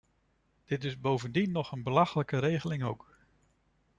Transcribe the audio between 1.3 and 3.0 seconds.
nog een belachelijke regeling